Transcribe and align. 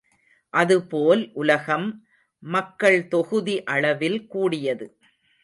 அதுபோல் 0.53 1.29
உலகம் 1.33 1.85
மக்கள் 2.43 3.07
தொகுதி 3.07 3.63
அளவில் 3.63 4.27
கூடியது. 4.27 4.87